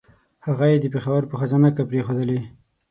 هغه 0.45 0.65
یې 0.71 0.77
د 0.81 0.85
پېښور 0.93 1.21
په 1.27 1.35
خزانه 1.39 1.69
کې 1.75 1.83
پرېښودلې. 1.89 2.39